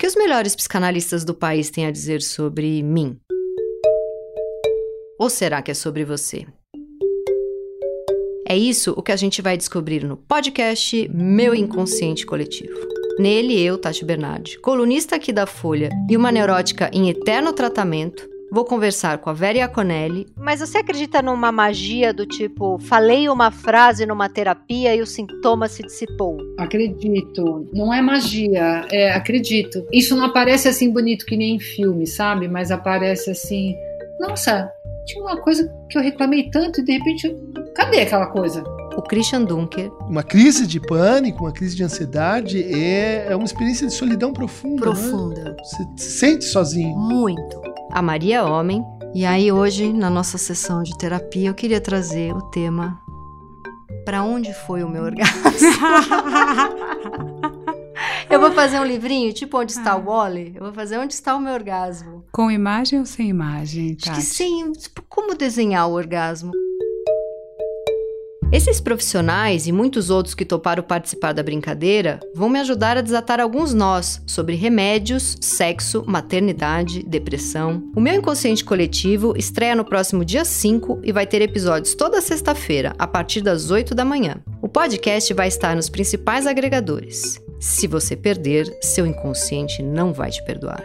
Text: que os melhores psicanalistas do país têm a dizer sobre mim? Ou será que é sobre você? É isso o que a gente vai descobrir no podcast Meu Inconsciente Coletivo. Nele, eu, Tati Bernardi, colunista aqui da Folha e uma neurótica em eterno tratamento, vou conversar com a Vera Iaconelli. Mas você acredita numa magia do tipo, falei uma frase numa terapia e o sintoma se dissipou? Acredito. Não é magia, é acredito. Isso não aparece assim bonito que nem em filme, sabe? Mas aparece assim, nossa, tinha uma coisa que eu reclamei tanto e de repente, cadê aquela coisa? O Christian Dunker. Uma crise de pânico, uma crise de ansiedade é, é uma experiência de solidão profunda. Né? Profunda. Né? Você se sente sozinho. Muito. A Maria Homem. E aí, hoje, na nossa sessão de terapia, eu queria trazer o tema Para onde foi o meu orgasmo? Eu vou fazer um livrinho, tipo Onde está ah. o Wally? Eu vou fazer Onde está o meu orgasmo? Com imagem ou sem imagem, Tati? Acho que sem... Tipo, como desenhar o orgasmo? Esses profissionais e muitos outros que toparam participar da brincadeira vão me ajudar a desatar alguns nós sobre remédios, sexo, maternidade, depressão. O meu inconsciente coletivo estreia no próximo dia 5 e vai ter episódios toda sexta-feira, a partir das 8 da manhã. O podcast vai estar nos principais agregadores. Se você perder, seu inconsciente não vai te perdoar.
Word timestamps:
que 0.00 0.06
os 0.06 0.16
melhores 0.16 0.56
psicanalistas 0.56 1.26
do 1.26 1.34
país 1.34 1.68
têm 1.68 1.84
a 1.84 1.90
dizer 1.90 2.22
sobre 2.22 2.82
mim? 2.82 3.20
Ou 5.18 5.28
será 5.28 5.60
que 5.60 5.70
é 5.70 5.74
sobre 5.74 6.06
você? 6.06 6.46
É 8.48 8.56
isso 8.56 8.94
o 8.96 9.02
que 9.02 9.12
a 9.12 9.16
gente 9.16 9.42
vai 9.42 9.58
descobrir 9.58 10.02
no 10.02 10.16
podcast 10.16 11.06
Meu 11.12 11.54
Inconsciente 11.54 12.24
Coletivo. 12.24 12.80
Nele, 13.18 13.60
eu, 13.60 13.76
Tati 13.76 14.02
Bernardi, 14.02 14.58
colunista 14.60 15.16
aqui 15.16 15.34
da 15.34 15.44
Folha 15.44 15.90
e 16.08 16.16
uma 16.16 16.32
neurótica 16.32 16.90
em 16.94 17.10
eterno 17.10 17.52
tratamento, 17.52 18.26
vou 18.50 18.64
conversar 18.64 19.18
com 19.18 19.30
a 19.30 19.32
Vera 19.32 19.58
Iaconelli. 19.58 20.26
Mas 20.36 20.60
você 20.60 20.78
acredita 20.78 21.22
numa 21.22 21.52
magia 21.52 22.12
do 22.12 22.26
tipo, 22.26 22.78
falei 22.78 23.28
uma 23.28 23.50
frase 23.50 24.04
numa 24.04 24.28
terapia 24.28 24.94
e 24.94 25.00
o 25.00 25.06
sintoma 25.06 25.68
se 25.68 25.82
dissipou? 25.82 26.36
Acredito. 26.58 27.68
Não 27.72 27.92
é 27.92 28.02
magia, 28.02 28.86
é 28.90 29.12
acredito. 29.12 29.86
Isso 29.92 30.16
não 30.16 30.24
aparece 30.24 30.68
assim 30.68 30.90
bonito 30.90 31.24
que 31.26 31.36
nem 31.36 31.56
em 31.56 31.60
filme, 31.60 32.06
sabe? 32.06 32.48
Mas 32.48 32.70
aparece 32.70 33.30
assim, 33.30 33.74
nossa, 34.18 34.70
tinha 35.06 35.22
uma 35.22 35.36
coisa 35.36 35.70
que 35.88 35.98
eu 35.98 36.02
reclamei 36.02 36.50
tanto 36.50 36.80
e 36.80 36.84
de 36.84 36.92
repente, 36.92 37.36
cadê 37.74 38.00
aquela 38.00 38.26
coisa? 38.26 38.62
O 38.96 39.02
Christian 39.02 39.44
Dunker. 39.44 39.90
Uma 40.08 40.22
crise 40.22 40.66
de 40.66 40.80
pânico, 40.80 41.44
uma 41.44 41.52
crise 41.52 41.76
de 41.76 41.82
ansiedade 41.82 42.62
é, 42.62 43.26
é 43.28 43.36
uma 43.36 43.44
experiência 43.44 43.86
de 43.86 43.92
solidão 43.92 44.32
profunda. 44.32 44.86
Né? 44.86 44.92
Profunda. 44.92 45.44
Né? 45.44 45.56
Você 45.62 45.84
se 45.96 46.18
sente 46.18 46.44
sozinho. 46.44 46.96
Muito. 46.96 47.59
A 47.92 48.00
Maria 48.00 48.44
Homem. 48.44 48.84
E 49.14 49.26
aí, 49.26 49.50
hoje, 49.50 49.92
na 49.92 50.08
nossa 50.08 50.38
sessão 50.38 50.82
de 50.82 50.96
terapia, 50.96 51.48
eu 51.48 51.54
queria 51.54 51.80
trazer 51.80 52.32
o 52.32 52.42
tema 52.42 53.00
Para 54.04 54.22
onde 54.22 54.54
foi 54.54 54.84
o 54.84 54.88
meu 54.88 55.02
orgasmo? 55.02 55.40
Eu 58.30 58.38
vou 58.38 58.52
fazer 58.52 58.78
um 58.78 58.84
livrinho, 58.84 59.32
tipo 59.32 59.58
Onde 59.58 59.72
está 59.72 59.92
ah. 59.92 59.96
o 59.96 60.04
Wally? 60.04 60.52
Eu 60.54 60.62
vou 60.62 60.72
fazer 60.72 60.98
Onde 60.98 61.12
está 61.12 61.34
o 61.34 61.40
meu 61.40 61.52
orgasmo? 61.52 62.24
Com 62.30 62.48
imagem 62.48 63.00
ou 63.00 63.04
sem 63.04 63.28
imagem, 63.28 63.96
Tati? 63.96 64.10
Acho 64.10 64.20
que 64.20 64.24
sem... 64.24 64.72
Tipo, 64.72 65.02
como 65.08 65.34
desenhar 65.34 65.88
o 65.88 65.92
orgasmo? 65.92 66.52
Esses 68.52 68.80
profissionais 68.80 69.68
e 69.68 69.72
muitos 69.72 70.10
outros 70.10 70.34
que 70.34 70.44
toparam 70.44 70.82
participar 70.82 71.32
da 71.32 71.42
brincadeira 71.42 72.18
vão 72.34 72.48
me 72.48 72.58
ajudar 72.58 72.96
a 72.96 73.00
desatar 73.00 73.38
alguns 73.38 73.72
nós 73.72 74.20
sobre 74.26 74.56
remédios, 74.56 75.36
sexo, 75.40 76.02
maternidade, 76.04 77.04
depressão. 77.04 77.80
O 77.94 78.00
meu 78.00 78.14
inconsciente 78.14 78.64
coletivo 78.64 79.34
estreia 79.36 79.76
no 79.76 79.84
próximo 79.84 80.24
dia 80.24 80.44
5 80.44 81.00
e 81.04 81.12
vai 81.12 81.28
ter 81.28 81.40
episódios 81.42 81.94
toda 81.94 82.20
sexta-feira, 82.20 82.92
a 82.98 83.06
partir 83.06 83.40
das 83.40 83.70
8 83.70 83.94
da 83.94 84.04
manhã. 84.04 84.38
O 84.60 84.68
podcast 84.68 85.32
vai 85.32 85.46
estar 85.46 85.76
nos 85.76 85.88
principais 85.88 86.44
agregadores. 86.44 87.40
Se 87.60 87.86
você 87.86 88.16
perder, 88.16 88.66
seu 88.82 89.06
inconsciente 89.06 89.80
não 89.80 90.12
vai 90.12 90.30
te 90.30 90.44
perdoar. 90.44 90.84